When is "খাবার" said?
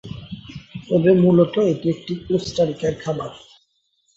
3.03-3.31